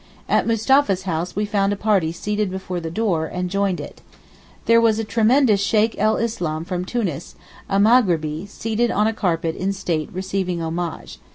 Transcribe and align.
At 0.27 0.47
Mustapha's 0.47 1.03
house 1.03 1.35
we 1.35 1.45
found 1.45 1.71
a 1.71 1.75
party 1.75 2.11
seated 2.11 2.49
before 2.49 2.79
the 2.79 2.89
door, 2.89 3.27
and 3.27 3.51
joined 3.51 3.79
it. 3.79 4.01
There 4.65 4.81
was 4.81 4.97
a 4.97 5.03
tremendous 5.03 5.61
Sheykh 5.61 5.93
el 5.99 6.17
Islam 6.17 6.65
from 6.65 6.85
Tunis, 6.85 7.35
a 7.69 7.77
Maghribee, 7.79 8.47
seated 8.47 8.89
on 8.89 9.05
a 9.05 9.13
carpet 9.13 9.55
in 9.55 9.71
state 9.73 10.09
receiving 10.11 10.59
homage. 10.59 11.19